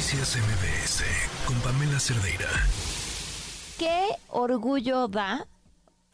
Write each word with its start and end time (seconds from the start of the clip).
Noticias 0.00 0.38
MBS 0.38 1.04
con 1.46 1.60
Pamela 1.60 2.00
Cerdeira. 2.00 2.48
Qué 3.78 4.16
orgullo 4.28 5.08
da, 5.08 5.46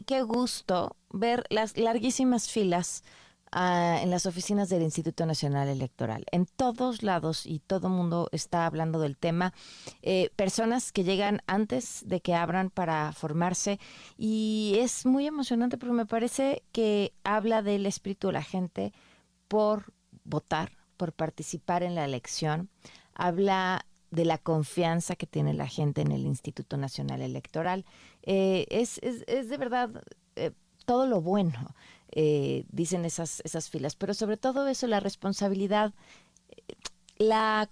qué 0.07 0.23
gusto 0.23 0.97
ver 1.11 1.45
las 1.51 1.77
larguísimas 1.77 2.51
filas 2.51 3.05
ah, 3.53 4.01
en 4.03 4.11
las 4.11 4.27
oficinas 4.27 4.71
del 4.71 4.83
Instituto 4.83 5.25
Nacional 5.25 5.69
Electoral. 5.69 6.27
En 6.33 6.47
todos 6.47 7.05
lados 7.05 7.47
y 7.47 7.61
todo 7.61 7.89
mundo 7.89 8.29
está 8.33 8.67
hablando 8.67 8.99
del 8.99 9.17
tema. 9.17 9.55
Eh, 10.03 10.31
personas 10.35 10.91
que 10.91 11.05
llegan 11.05 11.43
antes 11.47 12.03
de 12.09 12.21
que 12.21 12.35
abran 12.35 12.71
para 12.71 13.13
formarse 13.13 13.79
y 14.19 14.79
es 14.81 15.07
muy 15.07 15.29
emocionante 15.29 15.79
porque 15.79 15.95
me 15.95 16.07
parece 16.07 16.65
que 16.73 17.13
habla 17.23 17.63
del 17.63 17.87
espíritu 17.87 18.27
de 18.27 18.33
la 18.33 18.43
gente 18.43 18.93
por 19.47 19.93
votar, 20.25 20.73
por 20.97 21.13
participar 21.13 21.85
en 21.85 21.95
la 21.95 22.05
elección 22.05 22.69
habla 23.17 23.87
de 24.11 24.25
la 24.25 24.39
confianza 24.39 25.17
que 25.17 25.27
tiene 25.27 25.53
la 25.55 25.67
gente 25.67 26.01
en 26.01 26.13
el 26.13 26.25
Instituto 26.27 26.77
Nacional 26.77 27.21
Electoral. 27.21 27.85
Eh, 28.23 28.67
es, 28.71 28.99
es, 29.03 29.25
es, 29.27 29.49
de 29.49 29.57
verdad 29.57 29.91
eh, 30.37 30.53
todo 30.85 31.07
lo 31.07 31.21
bueno, 31.21 31.75
eh, 32.13 32.65
dicen 32.71 33.05
esas, 33.05 33.41
esas 33.45 33.69
filas, 33.69 33.97
pero 33.97 34.15
sobre 34.15 34.37
todo 34.37 34.69
eso, 34.69 34.87
la 34.87 35.01
responsabilidad, 35.01 35.93
la 37.19 37.69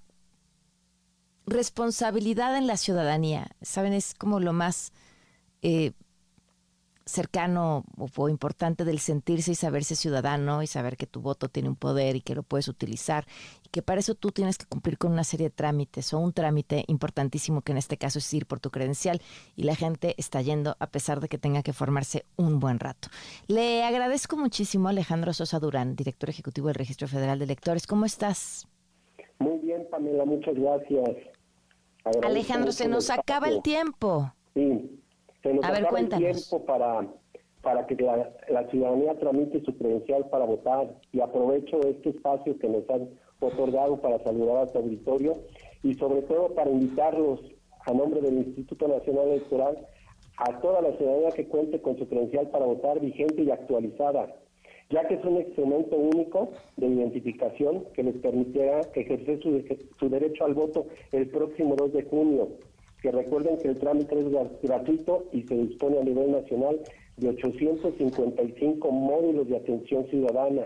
responsabilidad 1.46 2.56
en 2.56 2.66
la 2.66 2.76
ciudadanía, 2.76 3.48
¿saben? 3.62 3.92
Es 3.92 4.14
como 4.14 4.40
lo 4.40 4.52
más 4.52 4.92
cercano 7.06 7.84
o, 7.98 8.28
importante 8.28 8.84
del 8.84 8.98
sentirse 8.98 9.52
y 9.52 9.54
saberse 9.54 9.94
ciudadano 9.94 10.62
y 10.62 10.66
saber 10.66 10.96
que 10.96 11.06
tu 11.06 11.20
voto 11.20 11.48
tiene 11.48 11.68
un 11.68 11.76
poder 11.76 12.16
y 12.16 12.20
que 12.20 12.34
lo 12.34 12.42
puedes 12.42 12.68
utilizar 12.68 13.24
y 13.62 13.68
que 13.68 13.82
para 13.82 14.00
eso 14.00 14.14
tú 14.14 14.30
tienes 14.30 14.56
que 14.56 14.66
cumplir 14.66 14.96
con 14.96 15.12
una 15.12 15.24
serie 15.24 15.48
de 15.48 15.54
trámites 15.54 16.14
o 16.14 16.18
un 16.18 16.32
trámite 16.32 16.84
importantísimo 16.88 17.60
que 17.60 17.72
en 17.72 17.78
este 17.78 17.98
caso 17.98 18.18
es 18.18 18.34
ir 18.34 18.46
por 18.46 18.60
tu 18.60 18.70
credencial 18.70 19.20
y 19.54 19.64
la 19.64 19.74
gente 19.74 20.14
está 20.16 20.40
yendo 20.40 20.76
a 20.78 20.86
pesar 20.86 21.20
de 21.20 21.28
que 21.28 21.38
tenga 21.38 21.62
que 21.62 21.72
formarse 21.72 22.24
un 22.36 22.58
buen 22.58 22.78
rato. 22.78 23.08
Le 23.48 23.84
agradezco 23.84 24.36
muchísimo 24.36 24.88
a 24.88 24.90
Alejandro 24.90 25.32
Sosa 25.32 25.60
Durán, 25.60 25.96
director 25.96 26.30
ejecutivo 26.30 26.68
del 26.68 26.76
Registro 26.76 27.06
Federal 27.06 27.38
de 27.38 27.44
Electores. 27.44 27.86
¿Cómo 27.86 28.06
estás? 28.06 28.66
Muy 29.38 29.58
bien, 29.58 29.86
Pamela, 29.90 30.24
muchas 30.24 30.54
gracias. 30.54 31.10
Alejandro, 32.22 32.72
se 32.72 32.88
nos 32.88 33.10
acaba 33.10 33.48
el 33.48 33.62
tiempo. 33.62 34.32
Sí, 34.54 35.03
se 35.44 35.52
nos 35.52 35.64
acaba 35.64 36.00
el 36.00 36.08
tiempo 36.08 36.64
para, 36.64 37.06
para 37.60 37.86
que 37.86 37.96
la, 37.96 38.66
ciudadanía 38.70 39.14
tramite 39.18 39.62
su 39.62 39.76
credencial 39.76 40.26
para 40.30 40.46
votar. 40.46 40.88
Y 41.12 41.20
aprovecho 41.20 41.80
este 41.82 42.10
espacio 42.10 42.58
que 42.58 42.68
nos 42.68 42.88
han 42.88 43.10
otorgado 43.40 44.00
para 44.00 44.18
saludar 44.24 44.64
a 44.64 44.68
su 44.68 44.78
auditorio 44.78 45.34
y 45.82 45.94
sobre 45.94 46.22
todo 46.22 46.54
para 46.54 46.70
invitarlos 46.70 47.40
a 47.84 47.92
nombre 47.92 48.22
del 48.22 48.38
Instituto 48.38 48.88
Nacional 48.88 49.28
Electoral 49.28 49.86
a 50.38 50.60
toda 50.60 50.80
la 50.80 50.96
ciudadanía 50.96 51.30
que 51.32 51.46
cuente 51.46 51.80
con 51.82 51.98
su 51.98 52.08
credencial 52.08 52.48
para 52.48 52.64
votar 52.64 52.98
vigente 52.98 53.42
y 53.42 53.50
actualizada, 53.50 54.34
ya 54.88 55.06
que 55.06 55.14
es 55.14 55.24
un 55.26 55.36
instrumento 55.36 55.94
único 55.96 56.52
de 56.78 56.86
identificación 56.86 57.84
que 57.92 58.02
les 58.02 58.16
permitirá 58.16 58.80
ejercer 58.94 59.42
su, 59.42 59.62
su 60.00 60.08
derecho 60.08 60.46
al 60.46 60.54
voto 60.54 60.86
el 61.12 61.28
próximo 61.28 61.76
2 61.76 61.92
de 61.92 62.02
junio 62.04 62.48
que 63.04 63.12
recuerden 63.12 63.58
que 63.58 63.68
el 63.68 63.78
trámite 63.78 64.18
es 64.18 64.24
gratuito 64.62 65.26
y 65.30 65.42
se 65.42 65.54
dispone 65.54 65.98
a 65.98 66.04
nivel 66.04 66.32
nacional 66.32 66.80
de 67.18 67.28
855 67.28 68.90
módulos 68.90 69.46
de 69.46 69.58
atención 69.58 70.06
ciudadana 70.06 70.62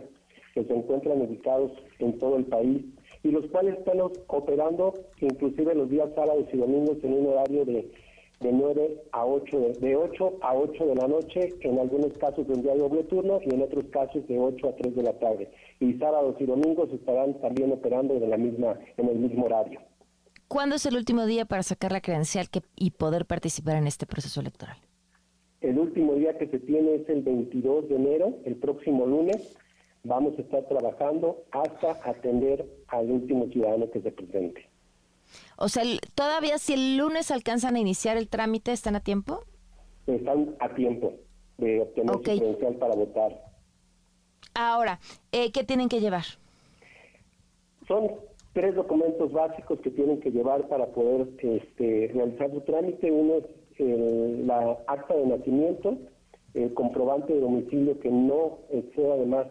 que 0.55 0.63
se 0.63 0.73
encuentran 0.73 1.21
ubicados 1.21 1.73
en 1.99 2.17
todo 2.19 2.37
el 2.37 2.45
país 2.45 2.85
y 3.25 3.33
los 3.33 3.45
cuales 3.49 3.77
están 3.79 3.99
operando 4.29 4.95
inclusive 5.21 5.75
los 5.75 5.91
días 5.91 6.11
sábados 6.15 6.47
y 6.53 6.59
domingos 6.59 6.99
en 7.03 7.15
un 7.15 7.27
horario 7.27 7.65
de, 7.65 7.91
de 8.39 8.53
9 8.53 9.03
a 9.11 9.27
8 9.27 9.59
de, 9.59 9.73
de 9.73 9.97
8 9.97 10.39
a 10.41 10.55
8 10.55 10.87
de 10.87 10.95
la 10.95 11.09
noche, 11.09 11.55
en 11.63 11.81
algunos 11.81 12.17
casos 12.19 12.47
donde 12.47 12.71
hay 12.71 12.79
doble 12.79 13.03
turno 13.03 13.41
y 13.45 13.53
en 13.53 13.63
otros 13.63 13.87
casos 13.87 14.25
de 14.29 14.39
8 14.39 14.69
a 14.69 14.77
3 14.77 14.95
de 14.95 15.03
la 15.03 15.19
tarde. 15.19 15.51
Y 15.81 15.95
sábados 15.95 16.37
y 16.39 16.47
domingos 16.47 16.89
estarán 16.93 17.35
también 17.41 17.73
operando 17.73 18.15
en 18.15 18.31
la 18.31 18.37
misma 18.37 18.79
en 18.97 19.09
el 19.09 19.19
mismo 19.19 19.47
horario. 19.47 19.81
¿Cuándo 20.49 20.77
es 20.77 20.87
el 20.87 20.97
último 20.97 21.27
día 21.27 21.45
para 21.45 21.63
sacar 21.63 21.93
la 21.93 22.01
credencial 22.01 22.49
que, 22.49 22.63
y 22.75 22.91
poder 22.93 23.27
participar 23.27 23.77
en 23.77 23.87
este 23.87 24.07
proceso 24.07 24.41
electoral? 24.41 24.79
El 25.61 25.79
último 25.79 26.15
día 26.15 26.39
que 26.39 26.47
se 26.47 26.59
tiene 26.59 26.95
es 26.95 27.09
el 27.11 27.23
22 27.23 27.91
de 27.91 27.97
enero, 27.97 28.39
el 28.47 28.57
próximo 28.57 29.07
lunes. 29.07 29.57
Vamos 30.05 30.39
a 30.39 30.43
estar 30.43 30.67
trabajando 30.67 31.45
hasta 31.51 31.99
atender 32.09 32.65
al 32.87 33.11
último 33.11 33.47
ciudadano 33.49 33.91
que 33.91 34.01
se 34.01 34.11
presente. 34.11 34.71
O 35.59 35.69
sea, 35.69 35.83
todavía 36.15 36.57
si 36.57 36.73
el 36.73 36.97
lunes 36.97 37.31
alcanzan 37.31 37.77
a 37.77 37.81
iniciar 37.81 38.17
el 38.17 38.29
trámite, 38.29 38.73
¿están 38.73 38.97
a 38.97 39.01
tiempo? 39.01 39.45
Están 40.07 40.57
a 40.61 40.75
tiempo 40.75 41.13
de 41.59 41.83
obtener 41.83 42.15
su 42.15 42.23
credencial 42.23 42.75
para 42.77 42.95
votar. 42.95 43.45
Ahora, 44.55 44.99
eh, 45.31 45.53
¿qué 45.53 45.63
tienen 45.65 45.91
que 45.91 46.01
llevar? 46.01 46.25
Son 47.87 48.09
tres 48.59 48.75
documentos 48.75 49.31
básicos 49.31 49.79
que 49.83 49.91
tienen 49.93 50.19
que 50.19 50.33
llevar 50.33 50.67
para 50.67 50.87
poder 50.87 51.29
este, 51.39 52.11
realizar 52.13 52.51
su 52.51 52.61
trámite. 52.63 53.09
Uno 53.09 53.35
es 53.37 54.45
la 54.45 54.77
acta 54.89 55.15
de 55.15 55.27
nacimiento, 55.27 55.97
el 56.55 56.75
comprobante 56.75 57.35
de 57.35 57.41
domicilio 57.41 58.01
que 58.01 58.11
no 58.11 58.59
exceda 58.71 59.15
de 59.15 59.27
más 59.27 59.47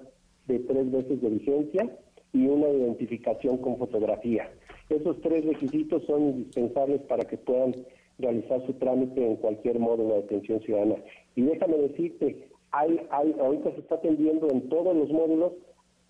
de 0.48 0.60
tres 0.60 0.92
veces 0.92 1.22
de 1.22 1.30
vigencia 1.30 1.98
y 2.34 2.48
una 2.48 2.68
identificación 2.68 3.60
con 3.60 3.78
fotografía. 3.78 4.52
Esos 4.90 5.22
tres 5.22 5.46
requisitos 5.46 6.04
son 6.04 6.24
indispensables 6.24 7.00
para 7.04 7.24
que 7.24 7.38
puedan 7.38 7.76
realizar 8.20 8.66
su 8.66 8.74
trámite 8.74 9.26
en 9.26 9.38
cualquier 9.38 9.80
módulo 9.80 10.16
de 10.16 10.20
atención 10.20 10.60
ciudadana. 10.64 10.96
Y 11.34 11.44
déjame 11.44 11.78
decirte, 11.78 12.50
hay, 12.72 13.00
hay, 13.12 13.34
ahorita 13.40 13.72
se 13.72 13.80
está 13.80 13.96
atendiendo 13.96 14.50
en 14.50 14.68
todos 14.68 14.94
los 14.94 15.10
módulos, 15.10 15.54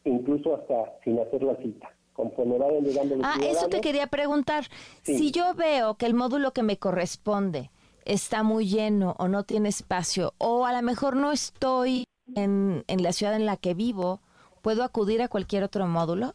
incluso 0.03 0.55
hasta 0.55 0.97
sin 1.03 1.19
hacer 1.19 1.43
la 1.43 1.57
cita 1.57 1.91
conforme 2.17 2.57
vayan 2.57 2.83
llegando 2.83 3.15
los 3.15 3.25
Ah, 3.25 3.35
eso 3.41 3.69
te 3.69 3.79
quería 3.79 4.07
preguntar. 4.07 4.65
Si 5.03 5.31
yo 5.31 5.53
veo 5.53 5.95
que 5.95 6.07
el 6.07 6.15
módulo 6.15 6.51
que 6.51 6.63
me 6.63 6.77
corresponde 6.77 7.69
está 8.05 8.43
muy 8.43 8.67
lleno 8.67 9.15
o 9.19 9.27
no 9.27 9.43
tiene 9.43 9.69
espacio, 9.69 10.33
o 10.39 10.65
a 10.65 10.73
lo 10.73 10.81
mejor 10.81 11.15
no 11.15 11.31
estoy 11.31 12.03
en, 12.35 12.83
en 12.87 13.03
la 13.03 13.13
ciudad 13.13 13.35
en 13.35 13.45
la 13.45 13.55
que 13.55 13.75
vivo, 13.75 14.19
¿puedo 14.61 14.83
acudir 14.83 15.21
a 15.21 15.27
cualquier 15.27 15.63
otro 15.63 15.85
módulo? 15.87 16.33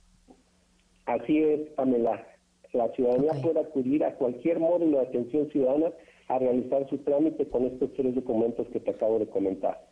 Así 1.06 1.42
es, 1.42 1.68
Pamela. 1.76 2.24
La 2.72 2.88
ciudadanía 2.94 3.32
puede 3.42 3.60
acudir 3.60 4.04
a 4.04 4.14
cualquier 4.14 4.60
módulo 4.60 5.00
de 5.00 5.06
atención 5.08 5.50
ciudadana 5.50 5.90
a 6.28 6.38
realizar 6.38 6.88
su 6.88 6.98
trámite 6.98 7.46
con 7.48 7.66
estos 7.66 7.92
tres 7.94 8.14
documentos 8.14 8.66
que 8.68 8.80
te 8.80 8.92
acabo 8.92 9.18
de 9.18 9.26
comentar. 9.26 9.84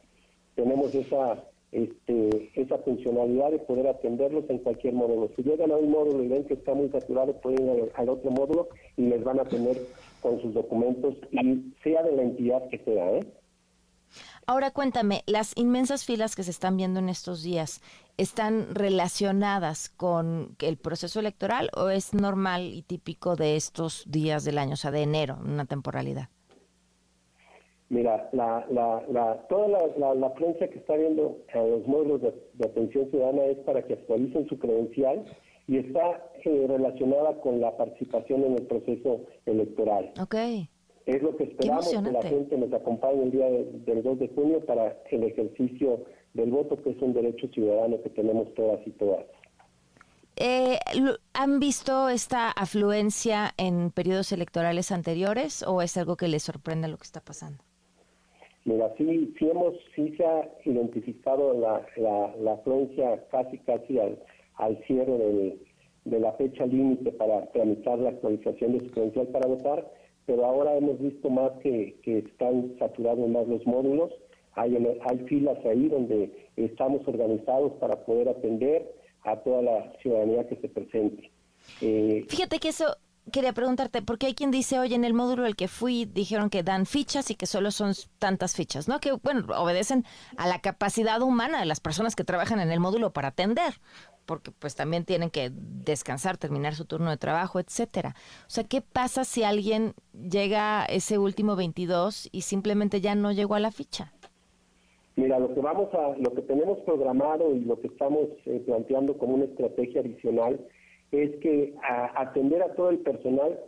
Tenemos 0.55 0.95
esa 0.95 1.43
este, 1.73 2.51
esa 2.55 2.79
funcionalidad 2.79 3.53
de 3.53 3.61
poder 3.61 3.87
atenderlos 3.87 4.45
en 4.49 4.59
cualquier 4.59 4.95
módulo. 4.95 5.31
Si 5.37 5.43
llegan 5.43 5.71
a 5.71 5.77
un 5.77 5.91
módulo 5.91 6.23
y 6.23 6.29
ven 6.29 6.45
que 6.45 6.55
está 6.55 6.75
muy 6.75 6.89
saturado, 6.89 7.41
pueden 7.41 7.77
ir 7.77 7.93
al, 7.95 8.09
otro 8.09 8.31
módulo 8.31 8.69
y 8.97 9.03
les 9.03 9.23
van 9.23 9.39
a 9.39 9.43
atender 9.43 9.77
con 10.21 10.41
sus 10.43 10.53
documentos 10.53 11.15
y 11.31 11.73
sea 11.83 12.03
de 12.03 12.13
la 12.13 12.23
entidad 12.23 12.69
que 12.69 12.79
sea. 12.79 13.13
¿eh? 13.13 13.27
Ahora 14.47 14.73
cuéntame, 14.73 15.23
las 15.27 15.57
inmensas 15.57 16.05
filas 16.05 16.35
que 16.35 16.43
se 16.43 16.51
están 16.51 16.77
viendo 16.77 16.99
en 16.99 17.09
estos 17.09 17.43
días, 17.43 17.81
¿están 18.17 18.75
relacionadas 18.75 19.89
con 19.91 20.57
el 20.59 20.77
proceso 20.77 21.21
electoral 21.21 21.71
o 21.77 21.89
es 21.89 22.15
normal 22.15 22.73
y 22.75 22.83
típico 22.83 23.37
de 23.37 23.55
estos 23.55 24.05
días 24.09 24.45
del 24.45 24.59
año, 24.59 24.75
o 24.75 24.77
sea, 24.77 24.91
de 24.91 25.03
enero, 25.03 25.39
una 25.45 25.67
temporalidad? 25.67 26.31
Mira, 27.91 28.29
la, 28.33 28.65
la, 28.71 29.05
la, 29.11 29.35
toda 29.49 29.67
la, 29.99 30.15
la, 30.15 30.35
prensa 30.35 30.69
que 30.69 30.79
está 30.79 30.95
viendo 30.95 31.39
a 31.53 31.59
los 31.59 31.85
módulos 31.89 32.23
de, 32.23 32.33
atención 32.65 33.11
ciudadana 33.11 33.47
es 33.47 33.59
para 33.59 33.83
que 33.83 33.95
actualicen 33.95 34.47
su 34.49 34.57
credencial 34.61 35.25
y 35.67 35.79
está 35.79 36.25
eh, 36.45 36.67
relacionada 36.69 37.41
con 37.41 37.61
la 37.61 37.77
participación 37.77 38.45
en 38.45 38.53
el 38.53 38.67
proceso 38.69 39.23
electoral. 39.45 40.13
Ok. 40.23 40.37
Es 41.07 41.21
lo 41.21 41.37
que 41.37 41.45
esperamos 41.45 41.89
que 41.89 42.13
la 42.13 42.23
gente 42.23 42.57
nos 42.59 42.73
acompañe 42.73 43.25
el 43.25 43.33
día 43.33 43.51
del 43.51 44.03
2 44.05 44.19
de 44.21 44.29
junio 44.29 44.65
para 44.65 44.97
el 45.11 45.25
ejercicio 45.25 46.05
del 46.35 46.53
voto, 46.53 46.81
que 46.81 46.91
es 46.91 47.03
un 47.03 47.13
derecho 47.13 47.49
ciudadano 47.49 48.01
que 48.03 48.11
tenemos 48.11 48.55
todas 48.55 48.87
y 48.87 48.91
todas. 48.93 49.27
Eh, 50.37 50.79
¿Han 51.35 51.59
visto 51.59 52.09
esta 52.09 52.53
afluencia 52.53 53.53
en 53.57 53.91
periodos 53.91 54.31
electorales 54.31 54.93
anteriores 54.93 55.65
o 55.67 55.83
es 55.83 55.97
algo 55.97 56.17
que 56.17 56.29
les 56.29 56.45
sorprende 56.45 56.87
lo 56.87 56.97
que 56.97 57.05
está 57.05 57.21
pasando? 57.21 57.65
Mira, 58.65 58.93
sí, 58.99 59.35
sí, 59.39 59.49
hemos, 59.49 59.75
sí 59.95 60.15
se 60.17 60.25
ha 60.25 60.49
identificado 60.65 61.55
la, 61.55 61.87
la, 61.97 62.37
la 62.37 62.53
afluencia 62.53 63.25
casi, 63.31 63.59
casi 63.59 63.99
al, 63.99 64.19
al 64.57 64.77
cierre 64.85 65.17
del, 65.17 65.61
de 66.05 66.21
la 66.21 66.33
fecha 66.33 66.67
límite 66.67 67.13
para 67.13 67.47
tramitar 67.53 67.99
la 67.99 68.11
actualización 68.11 68.73
de 68.73 68.85
su 68.85 68.91
credencial 68.91 69.29
para 69.29 69.49
votar, 69.49 69.91
pero 70.27 70.45
ahora 70.45 70.77
hemos 70.77 71.01
visto 71.01 71.31
más 71.31 71.53
que, 71.63 71.97
que 72.03 72.19
están 72.19 72.75
saturados 72.79 73.29
más 73.29 73.49
los 73.49 73.67
módulos, 73.67 74.13
hay, 74.55 74.77
hay 74.77 75.19
filas 75.27 75.59
ahí 75.65 75.89
donde 75.89 76.31
estamos 76.57 77.07
organizados 77.07 77.73
para 77.75 78.05
poder 78.05 78.29
atender 78.29 78.93
a 79.25 79.37
toda 79.37 79.63
la 79.63 79.93
ciudadanía 80.01 80.47
que 80.49 80.57
se 80.57 80.69
presente. 80.69 81.31
Eh, 81.81 82.25
Fíjate 82.29 82.59
que 82.59 82.69
eso 82.69 82.97
quería 83.33 83.53
preguntarte, 83.53 84.03
porque 84.03 84.27
hay 84.27 84.35
quien 84.35 84.51
dice, 84.51 84.79
oye, 84.79 84.95
en 84.95 85.05
el 85.05 85.15
módulo 85.15 85.45
al 85.45 85.57
que 85.57 85.69
fui 85.69 86.05
dijeron 86.05 86.51
que 86.51 86.63
dan 86.63 86.87
fichas 86.87 87.31
y 87.31 87.35
que 87.35 87.47
solo 87.47 87.71
son 87.71 87.93
tantas 88.19 88.55
fichas, 88.55 88.89
¿no? 88.89 89.01
Que, 89.01 89.13
bueno, 89.13 89.47
obedecen 89.57 90.05
a 90.37 90.49
la 90.49 90.61
capacidad 90.61 91.21
humana 91.23 91.61
de 91.61 91.67
las 91.67 91.81
personas 91.81 92.17
que 92.17 92.25
trabajan 92.25 92.61
en 92.61 92.71
el 92.71 92.81
módulo 92.81 93.13
para 93.13 93.29
atender, 93.29 93.75
porque 94.27 94.51
pues 94.51 94.75
también 94.75 95.05
tienen 95.05 95.31
que 95.31 95.51
descansar, 95.53 96.37
terminar 96.37 96.75
su 96.75 96.85
turno 96.85 97.11
de 97.11 97.17
trabajo, 97.17 97.61
etcétera. 97.61 98.15
O 98.47 98.51
sea, 98.51 98.65
¿qué 98.65 98.81
pasa 98.81 99.25
si 99.25 99.43
alguien 99.43 99.95
llega 100.13 100.85
ese 100.85 101.19
último 101.19 101.57
22 101.57 102.29
y 102.33 102.43
simplemente 102.43 103.01
ya 103.01 103.15
no 103.15 103.33
llegó 103.33 103.55
a 103.55 103.61
la 103.61 103.71
ficha? 103.71 104.13
Mira, 105.17 105.39
lo 105.39 105.53
que 105.55 105.61
vamos 105.61 105.93
a, 105.95 106.17
lo 106.17 106.33
que 106.35 106.43
tenemos 106.43 106.79
programado 106.81 107.55
y 107.55 107.61
lo 107.61 107.81
que 107.81 107.89
estamos 107.89 108.29
eh, 108.47 108.63
planteando 108.65 109.19
como 109.19 109.35
una 109.35 109.45
estrategia 109.45 110.01
adicional 110.01 110.59
es 111.13 111.37
que 111.37 111.75
atender 112.15 112.63
a 112.63 112.75
todo 112.75 112.91
el 112.91 112.99
personal, 112.99 113.59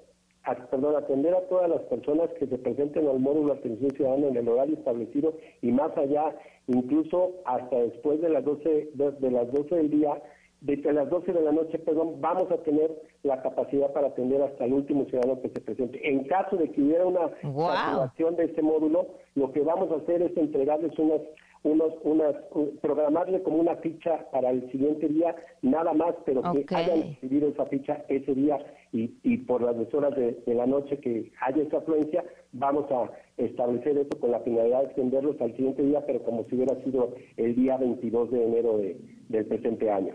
perdón, 0.71 0.97
atender 0.97 1.35
a 1.35 1.49
todas 1.49 1.69
las 1.69 1.83
personas 1.83 2.31
que 2.39 2.47
se 2.47 2.59
presenten 2.59 3.07
al 3.09 3.19
módulo 3.19 3.55
de 3.55 3.61
atención 3.61 3.91
ciudadana 3.93 4.29
en 4.29 4.37
el 4.37 4.49
horario 4.49 4.77
establecido 4.77 5.35
y 5.61 5.73
más 5.73 5.97
allá, 5.97 6.37
incluso 6.67 7.33
hasta 7.45 7.77
después 7.77 8.21
de 8.21 8.29
las 8.29 8.45
12 8.45 8.91
de, 8.95 9.31
las 9.31 9.53
12 9.53 9.75
del 9.75 9.91
día, 9.91 10.23
desde 10.61 10.93
las 10.93 11.11
12 11.11 11.33
de 11.33 11.41
la 11.41 11.53
noche, 11.53 11.79
perdón, 11.81 12.21
vamos 12.21 12.51
a 12.53 12.59
tener 12.59 12.91
la 13.25 13.43
capacidad 13.43 13.93
para 13.93 14.09
atender 14.09 14.43
hasta 14.43 14.65
el 14.65 14.75
último 14.75 15.05
ciudadano 15.07 15.41
que 15.43 15.49
se 15.49 15.61
presente. 15.61 16.01
En 16.09 16.25
caso 16.25 16.57
de 16.57 16.71
que 16.71 16.81
hubiera 16.81 17.07
una 17.07 17.25
activación 17.25 18.37
de 18.37 18.45
este 18.45 18.63
módulo, 18.63 19.09
lo 19.35 19.51
que 19.53 19.61
vamos 19.61 19.91
a 19.91 19.97
hacer 19.97 20.23
es 20.23 20.37
entregarles 20.37 20.97
unas 20.99 21.21
unos, 21.65 21.93
unas, 22.03 22.35
programarle 22.81 23.43
como 23.43 23.59
una 23.59 23.77
ficha 23.77 24.29
para 24.31 24.51
el 24.51 24.71
siguiente 24.71 25.09
día, 25.09 25.35
nada 25.63 25.93
más, 25.93 26.15
pero 26.25 26.43
que 26.43 26.67
hayan 26.75 27.03
recibido 27.03 27.49
esa 27.49 27.67
ficha 27.67 28.05
ese 28.09 28.35
día 28.35 28.59
y, 28.93 29.15
y 29.23 29.39
por 29.39 29.63
las 29.63 29.77
dos 29.77 29.93
horas 29.95 30.15
de, 30.17 30.43
la 30.47 30.67
noche 30.67 30.99
que 30.99 31.33
haya 31.41 31.63
esa 31.63 31.79
afluencia, 31.79 32.25
vamos 32.53 32.91
a 32.91 33.11
establecer 33.37 33.97
eso 33.97 34.19
con 34.21 34.33
la 34.33 34.41
finalidad 34.41 34.81
de 34.81 34.87
extenderlos 34.87 35.41
al 35.41 35.55
siguiente 35.57 35.83
día, 35.83 36.05
pero 36.07 36.23
como 36.23 36.45
si 36.45 36.57
hubiera 36.57 36.75
sido 36.85 37.15
el 37.37 37.55
día 37.55 37.77
22 37.77 38.31
de 38.31 38.45
enero 38.45 38.79
de, 38.79 39.01
del 39.29 39.47
presente 39.47 39.91
año. 39.91 40.15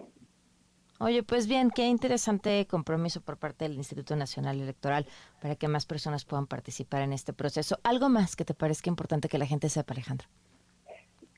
Oye, 1.00 1.22
pues 1.22 1.48
bien, 1.48 1.70
qué 1.70 1.88
interesante 1.88 2.66
compromiso 2.66 3.22
por 3.22 3.38
parte 3.38 3.66
del 3.66 3.78
Instituto 3.78 4.16
Nacional 4.16 4.60
Electoral 4.60 5.06
para 5.42 5.56
que 5.56 5.68
más 5.68 5.86
personas 5.86 6.26
puedan 6.26 6.48
participar 6.48 7.04
en 7.04 7.14
este 7.14 7.34
proceso. 7.34 7.78
¿Algo 7.84 8.10
más 8.10 8.36
que 8.36 8.46
te 8.46 8.56
parezca 8.56 8.90
importante 8.90 9.30
que 9.30 9.38
la 9.38 9.46
gente 9.46 9.70
sepa, 9.70 9.94
Alejandro? 9.94 10.28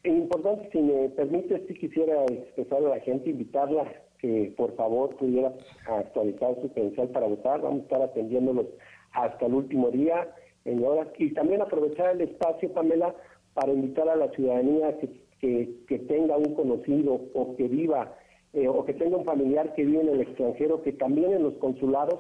Importante, 0.04 0.70
si 0.72 0.80
me 0.80 1.10
permite, 1.10 1.66
sí 1.68 1.74
quisiera 1.74 2.24
expresar 2.26 2.80
a 2.80 2.90
la 2.90 3.00
gente, 3.02 3.32
invitarla 3.32 3.92
que 4.20 4.54
por 4.56 4.76
favor 4.76 5.16
pudiera 5.18 5.54
actualizar 5.88 6.56
su 6.62 6.72
credencial 6.72 7.10
para 7.10 7.28
votar. 7.28 7.62
Vamos 7.62 7.82
a 7.82 7.84
estar 7.84 8.02
atendiéndolos 8.02 8.68
hasta 9.12 9.46
el 9.46 9.54
último 9.54 9.90
día, 9.90 10.34
en 10.66 10.84
horas. 10.86 11.08
Y 11.18 11.34
también 11.34 11.62
aprovechar 11.62 12.16
el 12.16 12.22
espacio, 12.22 12.72
Pamela, 12.74 13.14
para 13.54 13.74
invitar 13.74 14.08
a 14.08 14.16
la 14.16 14.30
ciudadanía 14.30 14.98
que, 15.00 15.70
que, 15.88 16.00
tenga 16.00 16.38
un 16.38 16.54
conocido 16.54 17.20
o 17.34 17.56
que 17.56 17.68
viva 17.68 18.16
eh, 18.54 18.68
o 18.68 18.84
que 18.86 18.94
tenga 18.94 19.18
un 19.18 19.26
familiar 19.26 19.74
que 19.74 19.86
vive 19.86 20.02
en 20.02 20.10
el 20.10 20.22
extranjero, 20.22 20.82
que 20.82 20.94
también 20.94 21.34
en 21.34 21.44
los 21.44 21.54
consulados 21.56 22.20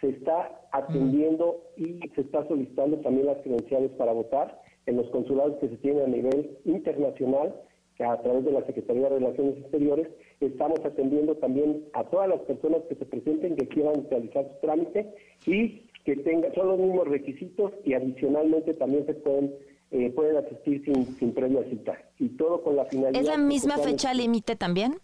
se 0.00 0.08
está 0.08 0.60
atendiendo 0.72 1.62
y 1.76 2.00
se 2.14 2.22
está 2.22 2.46
solicitando 2.48 2.98
también 2.98 3.26
las 3.26 3.38
credenciales 3.38 3.90
para 3.92 4.12
votar 4.12 4.60
en 4.90 4.96
los 4.96 5.08
consulados 5.10 5.56
que 5.58 5.68
se 5.68 5.76
tienen 5.78 6.04
a 6.04 6.08
nivel 6.08 6.58
internacional, 6.64 7.54
que 7.96 8.04
a 8.04 8.20
través 8.22 8.44
de 8.44 8.52
la 8.52 8.64
Secretaría 8.66 9.08
de 9.08 9.18
Relaciones 9.18 9.58
Exteriores, 9.58 10.08
estamos 10.40 10.80
atendiendo 10.84 11.34
también 11.36 11.84
a 11.92 12.04
todas 12.04 12.28
las 12.28 12.40
personas 12.40 12.82
que 12.88 12.94
se 12.96 13.04
presenten, 13.04 13.56
que 13.56 13.68
quieran 13.68 14.06
realizar 14.10 14.46
su 14.48 14.66
trámite 14.66 15.14
y 15.46 15.86
que 16.04 16.16
tengan, 16.16 16.54
son 16.54 16.68
los 16.68 16.78
mismos 16.78 17.08
requisitos 17.08 17.72
y 17.84 17.94
adicionalmente 17.94 18.74
también 18.74 19.06
se 19.06 19.14
pueden 19.14 19.54
eh, 19.92 20.08
pueden 20.10 20.36
asistir 20.36 20.84
sin, 20.84 21.04
sin 21.16 21.34
previa 21.34 21.64
cita. 21.64 21.98
Y 22.20 22.28
todo 22.30 22.62
con 22.62 22.76
la 22.76 22.84
finalidad... 22.84 23.20
¿Es 23.20 23.26
la 23.26 23.38
misma 23.38 23.76
fecha 23.78 24.14
límite 24.14 24.54
también? 24.54 24.94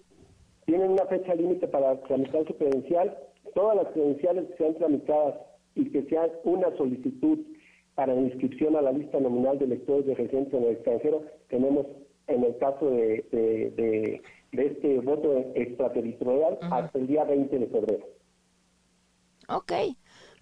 Tienen 0.65 0.93
una 0.93 1.05
fecha 1.07 1.35
límite 1.35 1.67
para 1.67 2.01
tramitar 2.03 2.47
su 2.47 2.55
credencial. 2.55 3.19
Todas 3.55 3.77
las 3.77 3.93
credenciales 3.93 4.47
que 4.47 4.57
sean 4.59 4.75
tramitadas 4.77 5.35
y 5.75 5.91
que 5.91 6.05
sean 6.05 6.31
una 6.45 6.75
solicitud 6.77 7.41
para 7.97 8.15
inscripción 8.15 8.77
a 8.77 8.83
la 8.83 8.93
lista 8.93 9.19
nominal 9.19 9.59
de 9.59 9.65
electores 9.65 10.07
de 10.07 10.15
residentes 10.15 10.55
en 10.55 10.65
el 10.65 10.73
extranjero, 10.73 11.25
tenemos 11.49 11.87
en 12.29 12.45
el 12.45 12.57
caso 12.59 12.91
de, 12.91 13.25
de, 13.33 14.23
este 14.53 15.01
voto 15.01 15.53
extraterritorial 15.55 16.59
hasta 16.71 16.99
el 16.99 17.07
día 17.07 17.25
20 17.25 17.59
de 17.59 17.67
febrero. 17.67 18.07
Ok, 19.49 19.73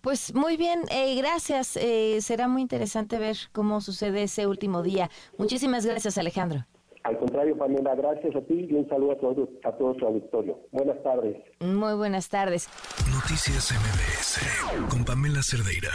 pues 0.01 0.35
muy 0.35 0.57
bien, 0.57 0.83
eh, 0.91 1.17
gracias. 1.17 1.77
Eh, 1.77 2.19
será 2.21 2.49
muy 2.49 2.63
interesante 2.63 3.19
ver 3.19 3.37
cómo 3.53 3.81
sucede 3.81 4.25
ese 4.25 4.47
último 4.47 4.83
día. 4.83 5.11
Muchísimas 5.39 5.87
gracias, 5.87 6.19
Alejandro. 6.19 6.67
Al 7.05 7.19
contrario, 7.19 7.57
Pamela, 7.57 7.95
gracias 7.95 8.35
a 8.35 8.41
ti 8.41 8.67
y 8.71 8.73
un 8.73 8.89
saludo 8.89 9.13
a 9.13 9.19
todos 9.19 9.49
a 9.63 9.73
todo 9.73 9.95
su 9.99 10.07
auditorio. 10.07 10.59
Buenas 10.73 11.03
tardes. 11.03 11.37
Muy 11.61 11.95
buenas 11.95 12.29
tardes. 12.31 12.69
Noticias 13.13 13.73
MBS 13.73 14.89
con 14.91 15.05
Pamela 15.05 15.43
Cerdeira. 15.43 15.91